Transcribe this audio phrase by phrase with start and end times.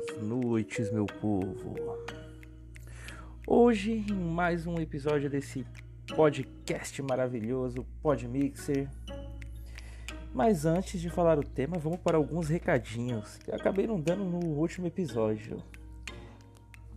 [0.00, 1.74] boas noites, meu povo.
[3.46, 5.66] Hoje, em mais um episódio desse
[6.14, 8.88] podcast maravilhoso, Podmixer.
[10.32, 14.24] Mas antes de falar o tema, vamos para alguns recadinhos que eu acabei não dando
[14.24, 15.62] no último episódio.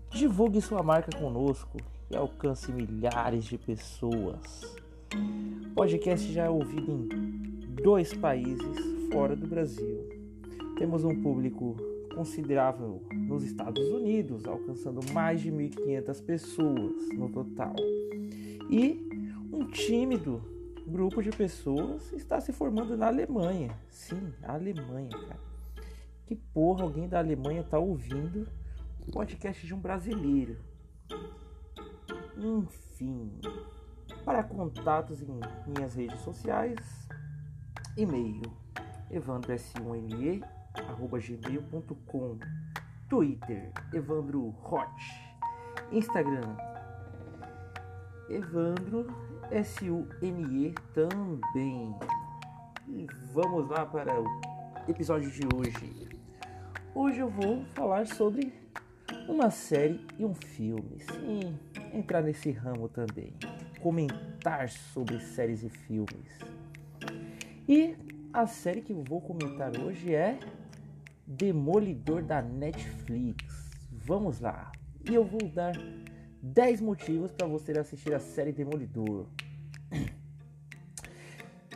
[0.10, 1.78] Divulgue sua marca conosco
[2.10, 4.62] e alcance milhares de pessoas.
[5.72, 8.78] O podcast já é ouvido em dois países
[9.12, 10.08] fora do Brasil.
[10.78, 17.76] Temos um público considerável nos Estados Unidos, alcançando mais de 1.500 pessoas no total.
[18.70, 19.08] E
[19.52, 20.42] um tímido
[20.88, 23.78] grupo de pessoas está se formando na Alemanha.
[23.90, 25.40] Sim, a Alemanha, cara.
[26.26, 28.48] Que porra alguém da Alemanha tá ouvindo
[29.08, 30.58] o podcast de um brasileiro?
[32.38, 33.32] Enfim,
[34.26, 36.80] para contatos em minhas redes sociais,
[37.98, 38.42] e-mail
[39.12, 40.44] evandros1me
[40.76, 42.38] arroba gmail.com
[43.10, 44.90] Twitter Evandro Hot
[45.92, 46.56] Instagram
[48.30, 49.08] Evandro
[49.52, 51.96] S-U-M-E também.
[52.88, 54.26] E vamos lá para o
[54.88, 56.10] episódio de hoje.
[56.96, 58.54] Hoje eu vou falar sobre
[59.28, 61.00] uma série e um filme.
[61.02, 61.60] Sim,
[61.94, 63.34] entrar nesse ramo também.
[63.82, 66.40] Comentar sobre séries e filmes.
[67.68, 67.96] E
[68.32, 70.40] a série que eu vou comentar hoje é
[71.26, 73.72] Demolidor da Netflix.
[73.92, 74.72] Vamos lá.
[75.10, 75.74] E eu vou dar
[76.42, 79.28] 10 motivos para você assistir a série Demolidor.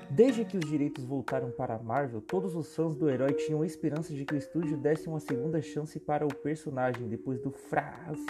[0.10, 4.14] Desde que os direitos voltaram para a Marvel, todos os fãs do herói tinham esperança
[4.14, 7.54] de que o estúdio desse uma segunda chance para o personagem depois do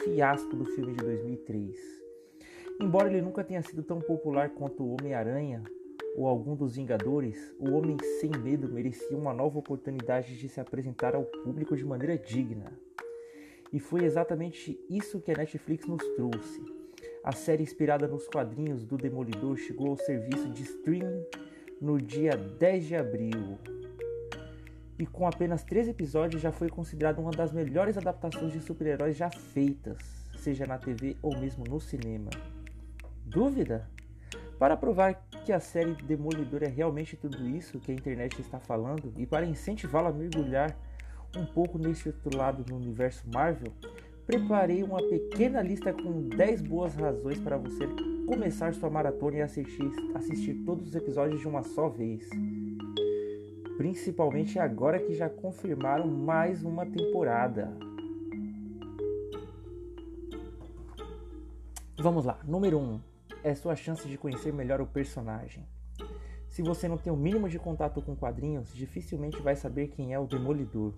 [0.03, 1.75] fiasco do filme de 2003.
[2.81, 5.63] Embora ele nunca tenha sido tão popular quanto o Homem-Aranha,
[6.17, 11.13] ou algum dos Vingadores, o Homem Sem Medo merecia uma nova oportunidade de se apresentar
[11.13, 12.73] ao público de maneira digna.
[13.71, 16.65] E foi exatamente isso que a Netflix nos trouxe.
[17.23, 21.23] A série inspirada nos quadrinhos do Demolidor chegou ao serviço de streaming
[21.79, 23.59] no dia 10 de abril.
[24.97, 29.29] E com apenas três episódios já foi considerada uma das melhores adaptações de super-heróis já
[29.29, 29.99] feitas,
[30.39, 32.31] seja na TV ou mesmo no cinema.
[33.23, 33.87] Dúvida?
[34.59, 35.13] Para provar
[35.45, 39.45] que a série Demolidor é realmente tudo isso que a internet está falando e para
[39.45, 40.75] incentivá-la a mergulhar
[41.35, 43.71] um pouco neste outro lado no universo Marvel,
[44.25, 47.87] preparei uma pequena lista com 10 boas razões para você
[48.25, 52.27] começar sua maratona e assistir, assistir todos os episódios de uma só vez.
[53.77, 57.77] Principalmente agora que já confirmaram mais uma temporada.
[61.99, 62.81] Vamos lá, número 1.
[62.81, 62.99] Um,
[63.47, 65.65] é sua chance de conhecer melhor o personagem.
[66.49, 70.19] Se você não tem o mínimo de contato com quadrinhos, dificilmente vai saber quem é
[70.19, 70.93] o Demolidor.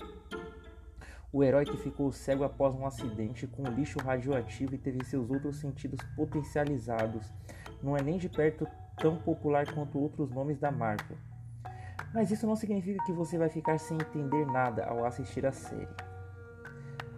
[1.31, 5.57] O herói que ficou cego após um acidente com lixo radioativo e teve seus outros
[5.57, 7.31] sentidos potencializados
[7.83, 8.67] não é nem de perto
[8.97, 11.17] tão popular quanto outros nomes da Marvel.
[12.11, 15.87] Mas isso não significa que você vai ficar sem entender nada ao assistir a série.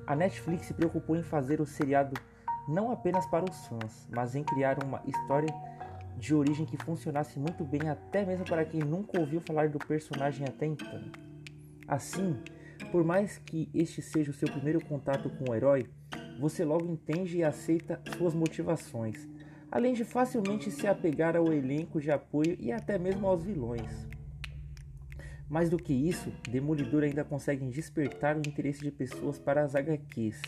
[0.05, 2.19] A Netflix se preocupou em fazer o seriado
[2.67, 5.53] não apenas para os fãs, mas em criar uma história
[6.17, 10.45] de origem que funcionasse muito bem até mesmo para quem nunca ouviu falar do personagem
[10.47, 11.01] até então.
[11.87, 12.37] Assim,
[12.91, 15.89] por mais que este seja o seu primeiro contato com o herói,
[16.39, 19.27] você logo entende e aceita suas motivações,
[19.71, 24.07] além de facilmente se apegar ao elenco de apoio e até mesmo aos vilões.
[25.49, 30.41] Mais do que isso, Demolidor ainda consegue despertar o interesse de pessoas para as HQs.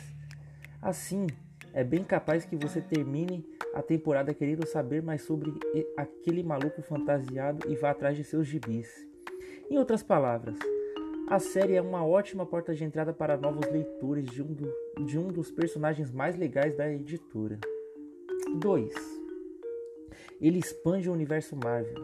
[0.81, 1.27] Assim,
[1.73, 3.43] é bem capaz que você termine
[3.73, 5.51] a temporada querendo saber mais sobre
[5.97, 9.07] aquele maluco fantasiado e vá atrás de seus gibis.
[9.69, 10.57] Em outras palavras,
[11.27, 14.71] a série é uma ótima porta de entrada para novos leitores de um, do,
[15.05, 17.59] de um dos personagens mais legais da editora.
[18.59, 18.93] 2.
[20.39, 22.03] Ele expande o universo Marvel.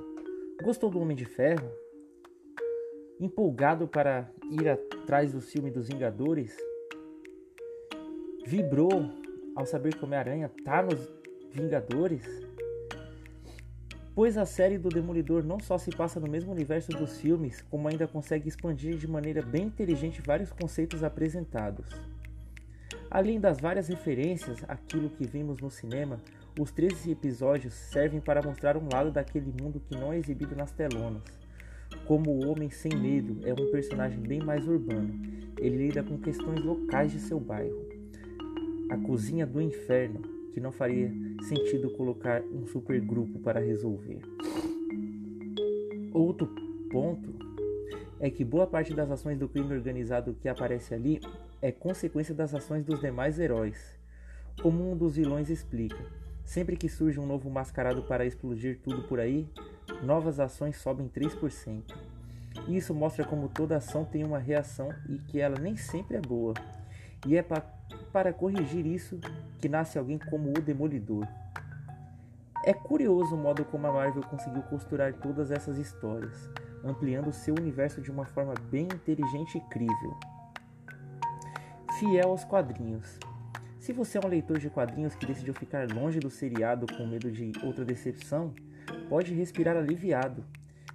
[0.64, 1.70] Gostou do Homem de Ferro?
[3.20, 6.58] Empolgado para ir atrás do filme dos Vingadores?
[8.48, 9.19] Vibrou
[9.60, 11.12] ao saber que Homem-Aranha tá nos
[11.52, 12.24] Vingadores?
[14.16, 17.90] Pois a série do Demolidor não só se passa no mesmo universo dos filmes, como
[17.90, 21.86] ainda consegue expandir de maneira bem inteligente vários conceitos apresentados.
[23.12, 26.22] Além das várias referências àquilo que vimos no cinema,
[26.58, 30.72] os 13 episódios servem para mostrar um lado daquele mundo que não é exibido nas
[30.72, 31.24] telonas.
[32.06, 35.20] Como o Homem Sem Medo é um personagem bem mais urbano,
[35.58, 37.89] ele lida com questões locais de seu bairro
[38.90, 40.22] a cozinha do inferno,
[40.52, 41.12] que não faria
[41.48, 44.20] sentido colocar um supergrupo para resolver.
[46.12, 46.48] Outro
[46.92, 47.34] ponto
[48.20, 51.22] é que boa parte das ações do crime organizado que aparece ali
[51.62, 53.98] é consequência das ações dos demais heróis.
[54.62, 56.04] Como um dos vilões explica,
[56.44, 59.48] sempre que surge um novo mascarado para explodir tudo por aí,
[60.04, 61.84] novas ações sobem 3%.
[62.68, 66.54] Isso mostra como toda ação tem uma reação e que ela nem sempre é boa.
[67.28, 67.62] E é pa
[68.14, 69.20] para corrigir isso
[69.60, 71.28] que nasce alguém como o Demolidor.
[72.64, 76.50] É curioso o modo como a Marvel conseguiu costurar todas essas histórias,
[76.84, 80.18] ampliando seu universo de uma forma bem inteligente e crível.
[82.00, 83.20] Fiel aos quadrinhos.
[83.80, 87.32] Se você é um leitor de quadrinhos que decidiu ficar longe do seriado com medo
[87.32, 88.54] de outra decepção,
[89.08, 90.44] pode respirar aliviado.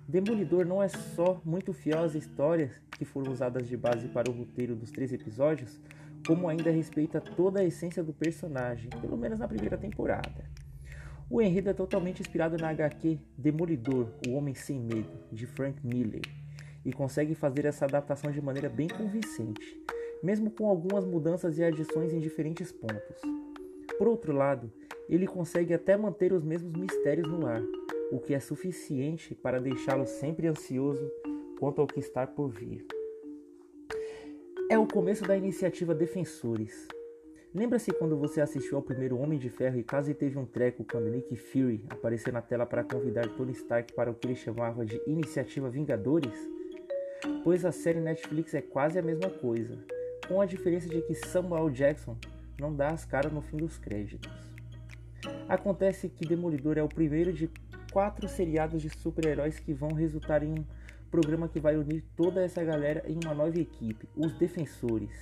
[0.07, 4.35] Demolidor não é só muito fiel às histórias que foram usadas de base para o
[4.35, 5.81] roteiro dos três episódios,
[6.27, 10.45] como ainda respeita toda a essência do personagem, pelo menos na primeira temporada.
[11.29, 16.23] O enredo é totalmente inspirado na HQ Demolidor, O Homem Sem Medo, de Frank Miller,
[16.85, 19.83] e consegue fazer essa adaptação de maneira bem convincente,
[20.23, 23.21] mesmo com algumas mudanças e adições em diferentes pontos.
[23.99, 24.71] Por outro lado,
[25.09, 27.63] ele consegue até manter os mesmos mistérios no ar,
[28.11, 31.11] o que é suficiente para deixá-lo sempre ansioso
[31.59, 32.87] quanto ao que está por vir.
[34.71, 36.89] É o começo da iniciativa Defensores.
[37.55, 41.11] Lembra-se quando você assistiu ao primeiro Homem de Ferro e quase teve um treco quando
[41.11, 44.99] Nick Fury apareceu na tela para convidar Tony Stark para o que ele chamava de
[45.07, 46.33] Iniciativa Vingadores?
[47.45, 49.79] Pois a série Netflix é quase a mesma coisa,
[50.27, 52.17] com a diferença de que Samuel Jackson
[52.59, 54.33] não dá as caras no fim dos créditos.
[55.47, 57.51] Acontece que Demolidor é o primeiro de
[57.93, 60.65] quatro seriados de super-heróis que vão resultar em um
[61.15, 65.17] programa que vai unir toda essa galera em uma nova equipe, os Defensores.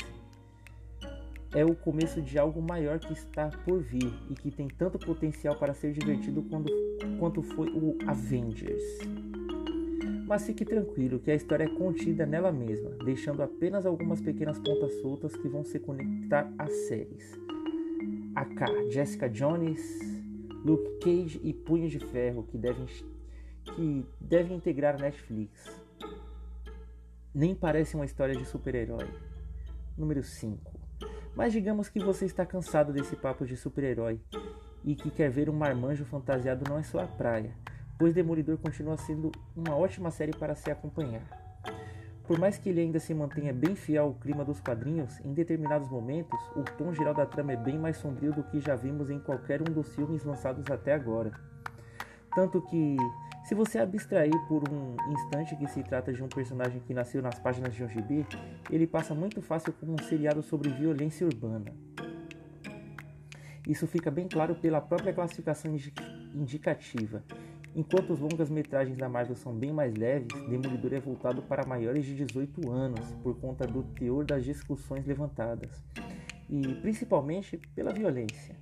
[1.55, 5.55] É o começo de algo maior que está por vir e que tem tanto potencial
[5.55, 6.73] para ser divertido quando,
[7.19, 8.83] quanto foi o Avengers.
[10.27, 14.95] Mas fique tranquilo que a história é contida nela mesma, deixando apenas algumas pequenas pontas
[15.03, 17.39] soltas que vão se conectar às séries.
[18.35, 20.01] AK, Jessica Jones,
[20.65, 22.87] Luke Cage e Punho de Ferro que devem,
[23.63, 25.82] que devem integrar Netflix.
[27.35, 29.09] Nem parece uma história de super-herói.
[29.97, 30.81] Número 5.
[31.35, 34.21] Mas digamos que você está cansado desse papo de super-herói
[34.85, 37.57] e que quer ver um marmanjo fantasiado não é sua praia,
[37.99, 41.23] pois Demolidor continua sendo uma ótima série para se acompanhar.
[42.27, 45.89] Por mais que ele ainda se mantenha bem fiel ao clima dos quadrinhos, em determinados
[45.89, 49.19] momentos, o tom geral da trama é bem mais sombrio do que já vimos em
[49.19, 51.33] qualquer um dos filmes lançados até agora.
[52.35, 52.97] Tanto que
[53.45, 57.39] se você abstrair por um instante que se trata de um personagem que nasceu nas
[57.39, 58.27] páginas de um gibi,
[58.71, 61.73] ele passa muito fácil como um seriado sobre violência urbana.
[63.67, 65.75] Isso fica bem claro pela própria classificação
[66.35, 67.23] indicativa.
[67.75, 72.15] Enquanto os longas-metragens da Marvel são bem mais leves, Demolidor é voltado para maiores de
[72.15, 75.83] 18 anos por conta do teor das discussões levantadas
[76.51, 78.57] e principalmente pela violência.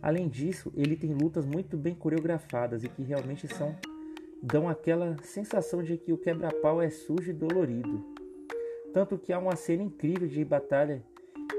[0.00, 3.74] Além disso, ele tem lutas muito bem coreografadas e que realmente são
[4.42, 8.04] dão aquela sensação de que o quebra-pau é sujo e dolorido.
[8.92, 11.04] Tanto que há uma cena incrível de batalha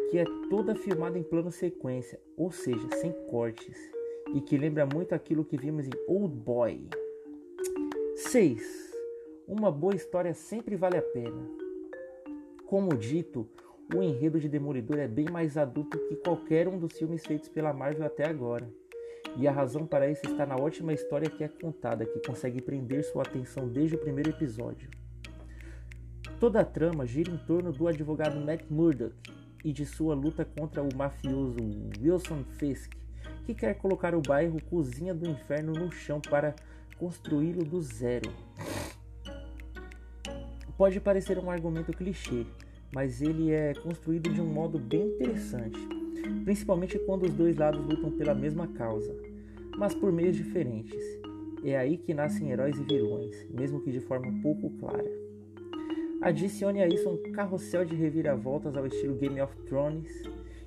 [0.10, 3.78] que é toda filmada em plano sequência, ou seja, sem cortes,
[4.34, 6.88] e que lembra muito aquilo que vimos em Old Boy.
[8.16, 8.90] 6.
[9.48, 11.48] Uma boa história sempre vale a pena.
[12.66, 13.48] Como dito,
[13.96, 17.74] o enredo de Demolidor é bem mais adulto que qualquer um dos filmes feitos pela
[17.74, 18.68] Marvel até agora.
[19.38, 23.04] E a razão para isso está na ótima história que é contada, que consegue prender
[23.04, 24.90] sua atenção desde o primeiro episódio.
[26.40, 29.16] Toda a trama gira em torno do advogado Matt Murdock
[29.64, 31.58] e de sua luta contra o mafioso
[32.02, 32.94] Wilson Fisk,
[33.46, 36.56] que quer colocar o bairro Cozinha do Inferno no chão para
[36.98, 38.32] construí-lo do zero.
[40.78, 42.46] Pode parecer um argumento clichê,
[42.94, 45.78] mas ele é construído de um modo bem interessante,
[46.44, 49.16] principalmente quando os dois lados lutam pela mesma causa,
[49.78, 51.02] mas por meios diferentes.
[51.64, 55.10] É aí que nascem heróis e vilões, mesmo que de forma pouco clara.
[56.22, 60.24] Adicione a isso um carrossel de reviravoltas ao estilo Game of Thrones,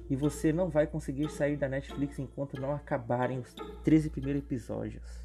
[0.09, 5.23] e você não vai conseguir sair da Netflix enquanto não acabarem os 13 primeiros episódios.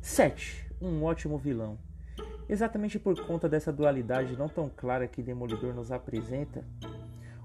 [0.00, 0.66] 7.
[0.80, 1.78] Um ótimo vilão.
[2.48, 6.64] Exatamente por conta dessa dualidade não tão clara que Demolidor nos apresenta,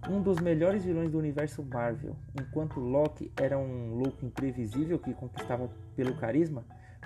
[0.10, 5.70] um dos melhores vilões do universo Marvel, enquanto Loki era um louco imprevisível que conquistava
[5.96, 6.64] pelo carisma,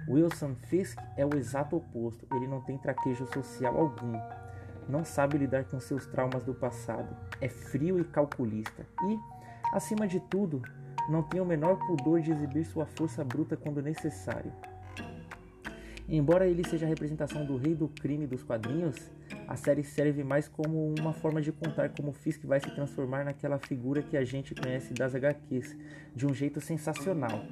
[0.07, 2.25] Wilson Fisk é o exato oposto.
[2.35, 4.13] Ele não tem traquejo social algum,
[4.87, 9.19] não sabe lidar com seus traumas do passado, é frio e calculista e,
[9.73, 10.61] acima de tudo,
[11.09, 14.51] não tem o menor pudor de exibir sua força bruta quando necessário.
[16.13, 19.09] Embora ele seja a representação do rei do crime dos quadrinhos,
[19.47, 23.57] A série serve mais como uma forma de contar como Fisk vai se transformar naquela
[23.57, 25.77] figura que a gente conhece das HQs,
[26.13, 27.45] de um jeito sensacional.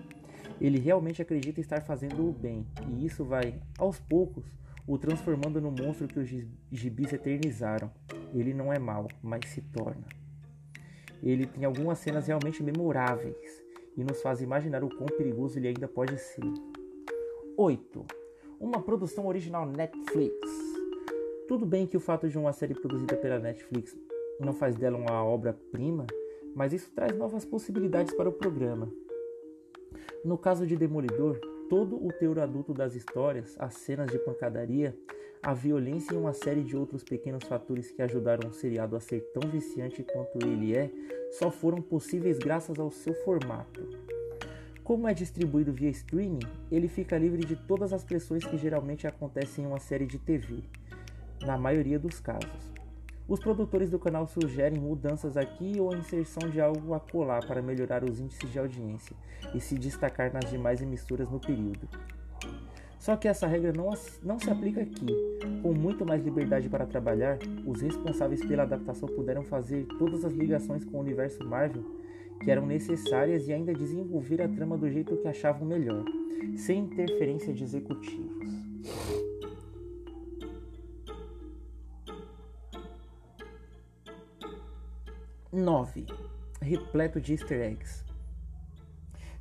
[0.59, 4.45] Ele realmente acredita estar fazendo o bem, e isso vai, aos poucos,
[4.85, 6.29] o transformando no monstro que os
[6.71, 7.89] gibis eternizaram.
[8.33, 10.05] Ele não é mau, mas se torna.
[11.23, 13.63] Ele tem algumas cenas realmente memoráveis
[13.95, 16.43] e nos faz imaginar o quão perigoso ele ainda pode ser.
[17.57, 18.18] 8.
[18.59, 20.35] Uma produção original Netflix.
[21.47, 23.97] Tudo bem que o fato de uma série produzida pela Netflix
[24.37, 26.05] não faz dela uma obra-prima,
[26.53, 28.91] mas isso traz novas possibilidades para o programa.
[30.25, 31.39] No caso de Demolidor,
[31.69, 34.93] todo o teor adulto das histórias, as cenas de pancadaria,
[35.41, 39.21] a violência e uma série de outros pequenos fatores que ajudaram o seriado a ser
[39.33, 40.91] tão viciante quanto ele é,
[41.31, 44.08] só foram possíveis graças ao seu formato.
[44.89, 46.39] Como é distribuído via streaming,
[46.71, 50.63] ele fica livre de todas as pressões que geralmente acontecem em uma série de TV
[51.45, 52.73] na maioria dos casos.
[53.27, 57.61] Os produtores do canal sugerem mudanças aqui ou a inserção de algo a colar para
[57.61, 59.15] melhorar os índices de audiência
[59.53, 61.87] e se destacar nas demais emissoras no período.
[62.97, 63.93] Só que essa regra não,
[64.23, 65.05] não se aplica aqui.
[65.61, 70.83] Com muito mais liberdade para trabalhar, os responsáveis pela adaptação puderam fazer todas as ligações
[70.83, 72.08] com o universo Marvel
[72.39, 76.05] que eram necessárias e ainda desenvolver a trama do jeito que achavam melhor,
[76.55, 78.39] sem interferência de executivos.
[85.51, 86.05] 9.
[86.61, 88.05] Repleto de easter eggs.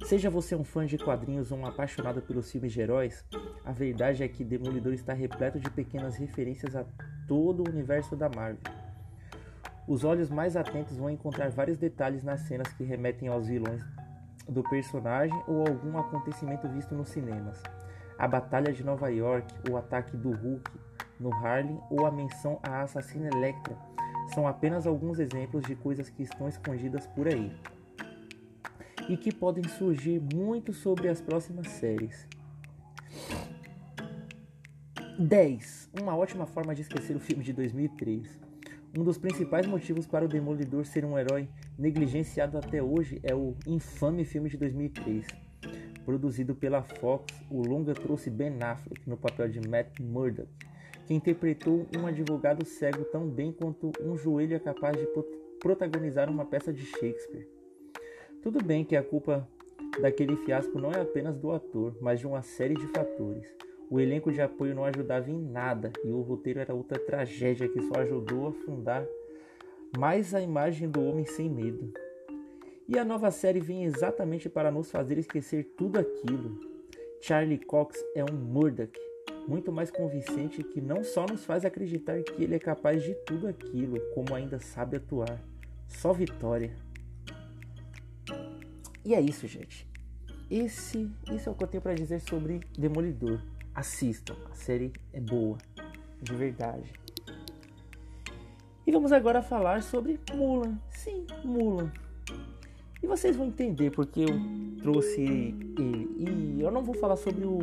[0.04, 3.24] Seja você um fã de quadrinhos ou um apaixonado pelos filmes de heróis,
[3.64, 6.84] a verdade é que Demolidor está repleto de pequenas referências a
[7.26, 8.87] todo o universo da Marvel.
[9.88, 13.82] Os olhos mais atentos vão encontrar vários detalhes nas cenas que remetem aos vilões
[14.46, 17.62] do personagem ou algum acontecimento visto nos cinemas.
[18.18, 20.70] A Batalha de Nova York, o ataque do Hulk
[21.18, 23.74] no Harlem ou a menção à assassina Electra
[24.34, 27.50] são apenas alguns exemplos de coisas que estão escondidas por aí
[29.08, 32.28] e que podem surgir muito sobre as próximas séries.
[35.18, 35.90] 10.
[35.98, 38.47] Uma ótima forma de esquecer o filme de 2003.
[38.96, 41.46] Um dos principais motivos para o Demolidor ser um herói
[41.78, 45.26] negligenciado até hoje é o infame filme de 2003.
[46.06, 50.48] Produzido pela Fox, o longa trouxe Ben Affleck no papel de Matt Murdock,
[51.06, 55.06] que interpretou um advogado cego tão bem quanto um joelho é capaz de
[55.60, 57.46] protagonizar uma peça de Shakespeare.
[58.42, 59.46] Tudo bem que a culpa
[60.00, 63.46] daquele fiasco não é apenas do ator, mas de uma série de fatores.
[63.90, 67.80] O elenco de apoio não ajudava em nada e o roteiro era outra tragédia que
[67.82, 69.06] só ajudou a fundar
[69.96, 71.92] mais a imagem do homem sem medo.
[72.86, 76.60] E a nova série vem exatamente para nos fazer esquecer tudo aquilo.
[77.20, 78.92] Charlie Cox é um Murdoch,
[79.46, 83.48] muito mais convincente que não só nos faz acreditar que ele é capaz de tudo
[83.48, 85.42] aquilo, como ainda sabe atuar.
[85.86, 86.74] Só vitória.
[89.04, 89.88] E é isso, gente.
[90.50, 93.40] Esse, esse é o que eu tenho para dizer sobre Demolidor.
[93.78, 95.56] Assistam, a série é boa,
[96.20, 96.92] de verdade.
[98.84, 100.80] E vamos agora falar sobre Mulan.
[100.90, 101.92] Sim, Mulan.
[103.00, 106.10] E vocês vão entender porque eu trouxe ele.
[106.18, 107.62] E eu não vou falar sobre o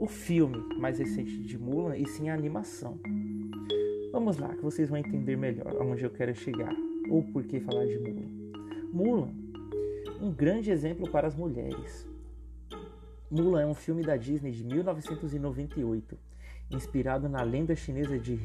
[0.00, 2.98] o filme mais recente de Mulan e sim a animação.
[4.10, 6.74] Vamos lá, que vocês vão entender melhor aonde eu quero chegar
[7.10, 8.30] ou por que falar de Mulan.
[8.90, 9.34] Mulan,
[10.18, 12.15] um grande exemplo para as mulheres.
[13.28, 16.16] Mulan é um filme da Disney de 1998,
[16.70, 18.38] inspirado na lenda chinesa de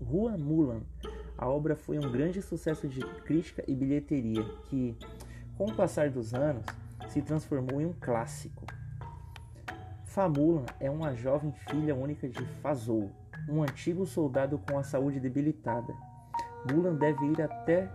[0.00, 0.80] Hua Mulan.
[1.36, 4.96] A obra foi um grande sucesso de crítica e bilheteria que,
[5.58, 6.64] com o passar dos anos,
[7.08, 8.64] se transformou em um clássico.
[10.06, 13.10] Famulan é uma jovem filha única de Fazou,
[13.46, 15.92] um antigo soldado com a saúde debilitada.
[16.72, 17.90] Mulan deve ir até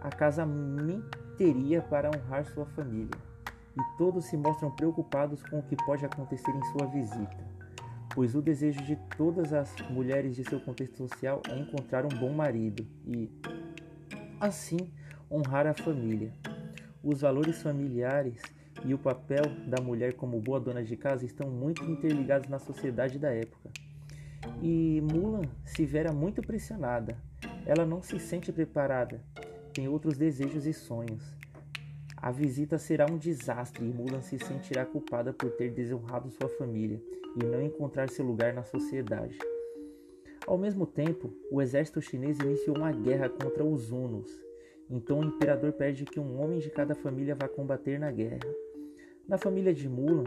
[0.00, 3.27] a casamenteria para honrar sua família,
[3.78, 7.38] e todos se mostram preocupados com o que pode acontecer em sua visita,
[8.12, 12.32] pois o desejo de todas as mulheres de seu contexto social é encontrar um bom
[12.32, 13.30] marido e,
[14.40, 14.90] assim,
[15.30, 16.32] honrar a família.
[17.04, 18.42] Os valores familiares
[18.84, 23.18] e o papel da mulher como boa dona de casa estão muito interligados na sociedade
[23.18, 23.70] da época.
[24.60, 27.16] E Mulan se vera muito pressionada.
[27.64, 29.20] Ela não se sente preparada,
[29.72, 31.37] tem outros desejos e sonhos.
[32.20, 37.00] A visita será um desastre e Mulan se sentirá culpada por ter desonrado sua família
[37.36, 39.38] e não encontrar seu lugar na sociedade.
[40.46, 44.30] Ao mesmo tempo, o exército chinês iniciou uma guerra contra os Hunos.
[44.90, 48.48] Então o imperador pede que um homem de cada família vá combater na guerra.
[49.26, 50.24] Na família de Mulan,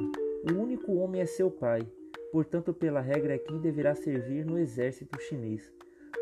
[0.50, 1.86] o único homem é seu pai,
[2.32, 5.70] Portanto, pela regra, é quem deverá servir no exército chinês.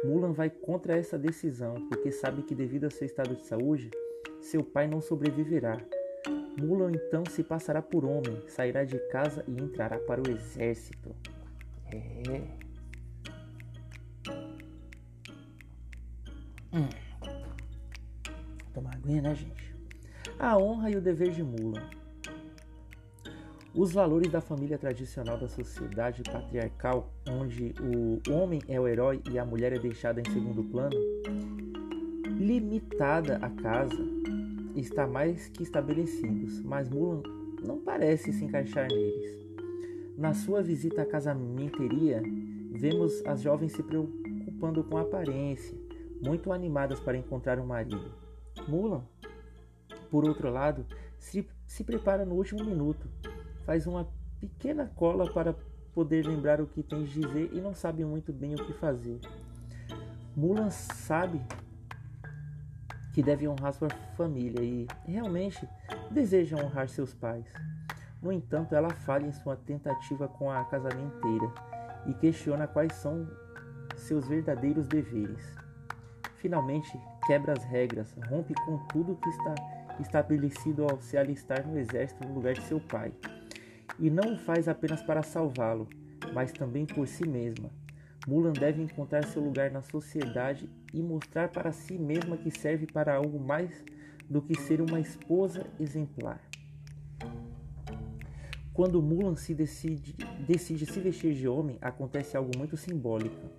[0.04, 3.92] Mulan vai contra essa decisão, porque sabe que, devido ao seu estado de saúde,
[4.42, 5.78] seu pai não sobreviverá.
[6.60, 11.16] Mulan então se passará por homem, sairá de casa e entrará para o exército.
[11.92, 12.42] É.
[16.74, 16.90] Hum.
[18.74, 19.76] Tomar aguinha, né, gente?
[20.38, 21.90] A honra e o dever de Mulan.
[23.74, 29.38] Os valores da família tradicional da sociedade patriarcal, onde o homem é o herói e
[29.38, 30.96] a mulher é deixada em segundo plano,
[32.40, 34.02] limitada a casa,
[34.74, 37.22] está mais que estabelecidos, mas Mulan
[37.62, 39.38] não parece se encaixar neles.
[40.18, 42.24] Na sua visita à casamenteria,
[42.72, 45.78] vemos as jovens se preocupando com a aparência,
[46.26, 48.14] muito animadas para encontrar um marido.
[48.70, 49.04] Mulan,
[50.10, 50.86] por outro lado,
[51.18, 53.06] se, se prepara no último minuto,
[53.66, 54.08] faz uma
[54.40, 55.54] pequena cola para
[55.94, 59.20] poder lembrar o que tem de dizer e não sabe muito bem o que fazer.
[60.38, 61.42] Mulan sabe
[63.20, 65.68] que deve honrar sua família e realmente
[66.10, 67.46] deseja honrar seus pais.
[68.22, 71.52] No entanto, ela falha em sua tentativa com a casamenteira
[72.08, 73.30] e questiona quais são
[73.98, 75.54] seus verdadeiros deveres.
[76.38, 76.98] Finalmente,
[77.28, 79.56] quebra as regras, rompe com tudo que está
[80.00, 83.12] estabelecido ao se alistar no exército no lugar de seu pai.
[84.00, 85.90] E não o faz apenas para salvá-lo,
[86.34, 87.70] mas também por si mesma.
[88.30, 93.16] Mulan deve encontrar seu lugar na sociedade e mostrar para si mesma que serve para
[93.16, 93.84] algo mais
[94.30, 96.40] do que ser uma esposa exemplar.
[98.72, 100.16] Quando Mulan se decide,
[100.48, 103.50] decide se vestir de homem, acontece algo muito simbólico.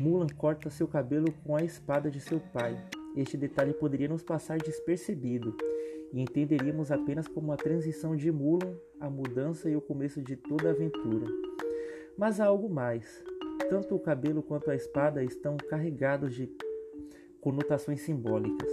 [0.00, 2.76] Mulan corta seu cabelo com a espada de seu pai.
[3.14, 5.56] Este detalhe poderia nos passar despercebido
[6.12, 10.70] e entenderíamos apenas como a transição de Mulan, a mudança e o começo de toda
[10.70, 11.26] a aventura.
[12.18, 13.29] Mas há algo mais.
[13.68, 16.50] Tanto o cabelo quanto a espada estão carregados de
[17.40, 18.70] conotações simbólicas.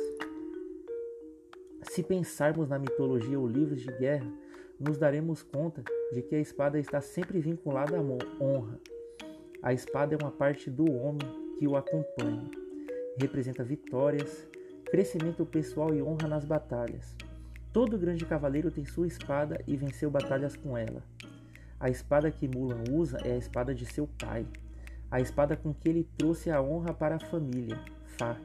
[1.84, 4.32] Se pensarmos na mitologia ou livros de guerra,
[4.80, 8.02] nos daremos conta de que a espada está sempre vinculada à
[8.44, 8.80] honra.
[9.62, 12.50] A espada é uma parte do homem que o acompanha.
[13.18, 14.48] Representa vitórias,
[14.86, 17.16] crescimento pessoal e honra nas batalhas.
[17.74, 21.04] Todo grande cavaleiro tem sua espada e venceu batalhas com ela.
[21.80, 24.46] A espada que Mulan usa é a espada de seu pai
[25.10, 27.80] a espada com que ele trouxe a honra para a família,
[28.18, 28.38] Fá.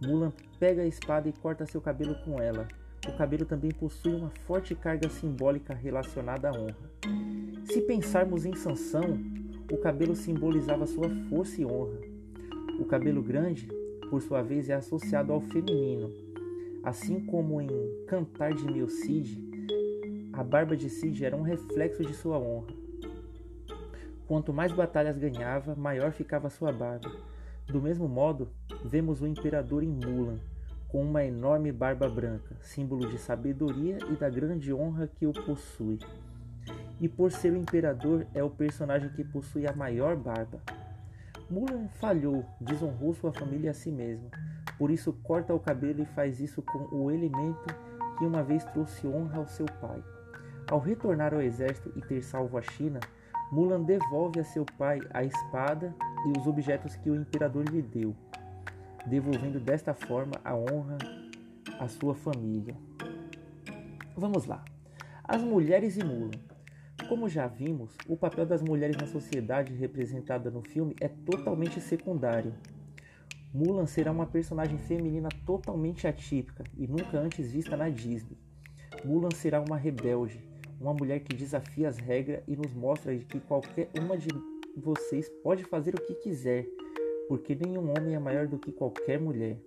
[0.00, 2.66] Mulan pega a espada e corta seu cabelo com ela.
[3.06, 6.90] O cabelo também possui uma forte carga simbólica relacionada à honra.
[7.64, 9.18] Se pensarmos em Sansão,
[9.70, 12.00] o cabelo simbolizava sua força e honra.
[12.78, 13.68] O cabelo grande,
[14.08, 16.10] por sua vez, é associado ao feminino.
[16.82, 17.68] Assim como em
[18.06, 19.38] Cantar de Meu Cid,
[20.32, 22.79] a barba de Cid era um reflexo de sua honra.
[24.30, 27.10] Quanto mais batalhas ganhava, maior ficava sua barba.
[27.66, 28.48] Do mesmo modo,
[28.84, 30.38] vemos o imperador em Mulan,
[30.86, 35.98] com uma enorme barba branca, símbolo de sabedoria e da grande honra que o possui.
[37.00, 40.60] E por ser o imperador, é o personagem que possui a maior barba.
[41.50, 44.30] Mulan falhou, desonrou sua família a si mesmo.
[44.78, 47.66] Por isso corta o cabelo e faz isso com o elemento
[48.16, 50.00] que uma vez trouxe honra ao seu pai.
[50.70, 53.00] Ao retornar ao exército e ter salvo a China,
[53.50, 58.14] Mulan devolve a seu pai a espada e os objetos que o imperador lhe deu,
[59.06, 60.98] devolvendo desta forma a honra
[61.78, 62.76] à sua família.
[64.16, 64.64] Vamos lá.
[65.24, 66.30] As mulheres e Mulan.
[67.08, 72.54] Como já vimos, o papel das mulheres na sociedade representada no filme é totalmente secundário.
[73.52, 78.38] Mulan será uma personagem feminina totalmente atípica e nunca antes vista na Disney.
[79.04, 80.40] Mulan será uma rebelde,
[80.80, 84.28] uma mulher que desafia as regras e nos mostra que qualquer uma de
[84.74, 86.66] vocês pode fazer o que quiser,
[87.28, 89.58] porque nenhum homem é maior do que qualquer mulher.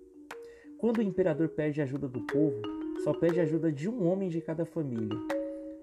[0.79, 2.59] Quando o imperador pede ajuda do povo,
[3.03, 5.17] só pede ajuda de um homem de cada família,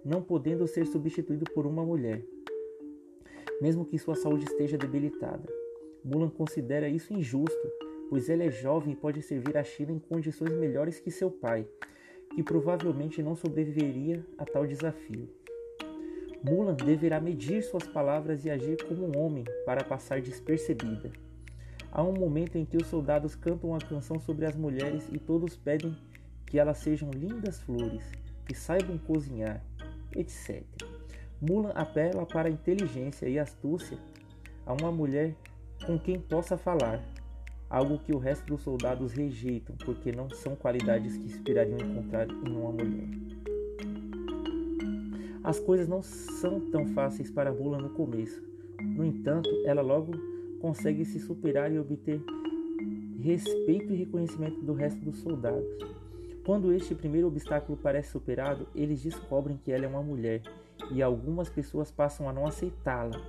[0.04, 2.22] não podendo ser substituído por uma mulher,
[3.60, 5.48] mesmo que sua saúde esteja debilitada.
[6.04, 7.70] Mulan considera isso injusto,
[8.08, 11.66] pois ela é jovem e pode servir a China em condições melhores que seu pai,
[12.34, 15.28] que provavelmente não sobreviveria a tal desafio.
[16.42, 21.12] Mulan deverá medir suas palavras e agir como um homem para passar despercebida.
[21.92, 25.56] Há um momento em que os soldados cantam uma canção sobre as mulheres e todos
[25.56, 25.94] pedem
[26.46, 28.04] que elas sejam lindas flores,
[28.46, 29.62] que saibam cozinhar,
[30.16, 30.64] etc.
[31.40, 33.98] Mulan apela para a inteligência e astúcia
[34.64, 35.34] a uma mulher
[35.84, 37.02] com quem possa falar,
[37.70, 42.50] algo que o resto dos soldados rejeitam, porque não são qualidades que esperariam encontrar em
[42.50, 43.08] uma mulher.
[45.44, 48.42] As coisas não são tão fáceis para Mulan no começo.
[48.82, 50.12] No entanto, ela logo
[50.60, 52.20] consegue se superar e obter
[53.20, 55.64] respeito e reconhecimento do resto dos soldados.
[56.44, 60.42] Quando este primeiro obstáculo parece superado, eles descobrem que ela é uma mulher
[60.90, 63.20] e algumas pessoas passam a não aceitá-la,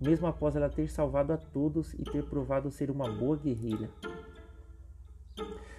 [0.00, 3.90] mesmo após ela ter salvado a todos e ter provado ser uma boa guerreira.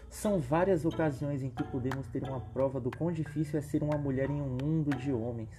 [0.10, 3.98] São várias ocasiões em que podemos ter uma prova do quão difícil é ser uma
[3.98, 5.50] mulher em um mundo de homens,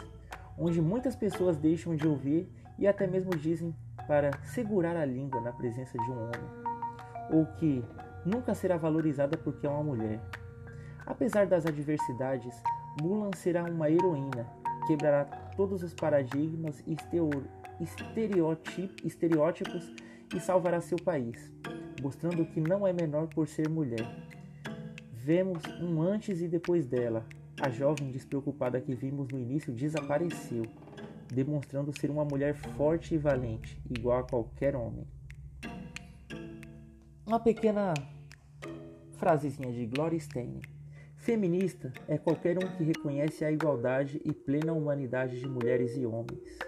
[0.58, 3.74] onde muitas pessoas deixam de ouvir e até mesmo dizem
[4.06, 6.50] para segurar a língua na presença de um homem,
[7.30, 7.84] ou que
[8.24, 10.20] nunca será valorizada porque é uma mulher.
[11.06, 12.54] Apesar das adversidades,
[13.00, 14.46] Mulan será uma heroína,
[14.86, 15.24] quebrará
[15.56, 16.96] todos os paradigmas e
[17.80, 19.92] estereótipos
[20.34, 21.52] e salvará seu país,
[22.02, 24.06] mostrando que não é menor por ser mulher.
[25.12, 27.26] Vemos um antes e depois dela.
[27.60, 30.62] A jovem despreocupada que vimos no início desapareceu,
[31.26, 35.06] demonstrando ser uma mulher forte e valente, igual a qualquer homem.
[37.26, 37.92] Uma pequena
[39.18, 40.62] frasezinha de Gloria Steinem.
[41.16, 46.67] Feminista é qualquer um que reconhece a igualdade e plena humanidade de mulheres e homens.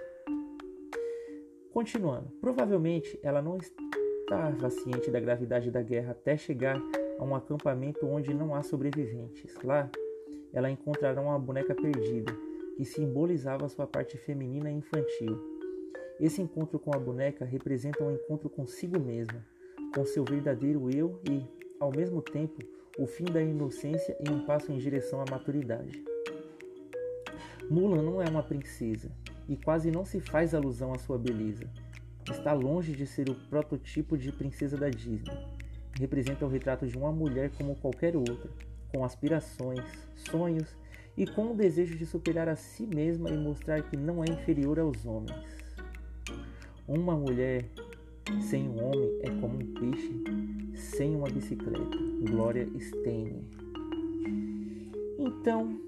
[1.73, 6.77] Continuando, provavelmente ela não estava ciente da gravidade da guerra até chegar
[7.17, 9.55] a um acampamento onde não há sobreviventes.
[9.63, 9.89] Lá,
[10.53, 12.33] ela encontrará uma boneca perdida,
[12.77, 15.39] que simbolizava sua parte feminina e infantil.
[16.19, 19.47] Esse encontro com a boneca representa um encontro consigo mesma,
[19.95, 21.41] com seu verdadeiro eu e,
[21.79, 22.59] ao mesmo tempo,
[22.99, 26.05] o fim da inocência e um passo em direção à maturidade.
[27.71, 29.09] Mulan não é uma princesa
[29.51, 31.69] e quase não se faz alusão à sua beleza.
[32.31, 35.21] Está longe de ser o prototipo de princesa da Disney
[36.01, 38.51] representa o retrato de uma mulher como qualquer outra,
[38.93, 39.85] com aspirações,
[40.15, 40.75] sonhos
[41.17, 44.79] e com o desejo de superar a si mesma e mostrar que não é inferior
[44.79, 45.45] aos homens.
[46.89, 47.67] Uma mulher
[48.41, 50.25] sem um homem é como um peixe
[50.75, 51.97] sem uma bicicleta.
[52.31, 53.43] Glória Steiner.
[55.19, 55.79] Então,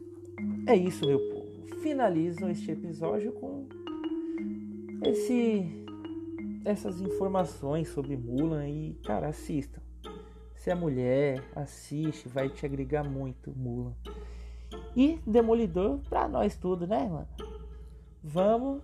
[0.66, 1.31] é isso, meu.
[1.80, 3.66] Finalizo este episódio com
[5.04, 5.82] esse
[6.64, 9.80] essas informações sobre Mulan e, cara, assistam.
[10.54, 13.96] Se é mulher, assiste, vai te agregar muito, Mula.
[14.96, 17.28] E Demolidor pra nós tudo, né, mano?
[18.22, 18.80] Vamos.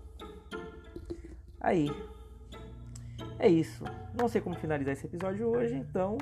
[1.60, 1.88] Aí.
[3.38, 3.84] É isso.
[4.18, 6.18] Não sei como finalizar esse episódio hoje, então.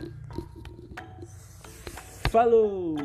[2.30, 2.96] Falou!